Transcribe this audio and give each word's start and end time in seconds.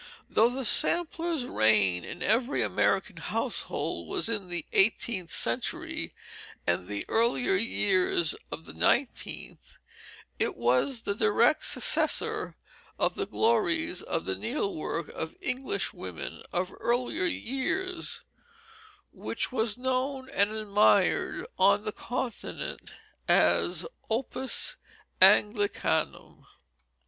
Though 0.31 0.49
the 0.49 0.65
sampler's 0.65 1.45
reign 1.45 2.03
in 2.03 2.23
every 2.23 2.63
American 2.63 3.17
household 3.17 4.07
was 4.07 4.29
in 4.29 4.47
the 4.47 4.65
eighteenth 4.73 5.29
century 5.29 6.11
and 6.65 6.87
the 6.87 7.05
earlier 7.07 7.53
years 7.55 8.33
of 8.51 8.65
the 8.65 8.73
nineteenth, 8.73 9.77
it 10.39 10.55
was 10.55 11.03
the 11.03 11.13
direct 11.13 11.63
successor 11.63 12.55
of 12.97 13.13
the 13.13 13.27
glories 13.27 14.01
of 14.01 14.25
needlework 14.25 15.09
of 15.09 15.35
English 15.39 15.93
women 15.93 16.41
of 16.51 16.73
earlier 16.79 17.25
years, 17.25 18.23
which 19.11 19.51
was 19.51 19.77
known 19.77 20.31
and 20.31 20.49
admired 20.49 21.45
on 21.59 21.83
the 21.85 21.91
Continent 21.91 22.95
as 23.27 23.85
Opus 24.09 24.77
Anglicanum. 25.21 26.47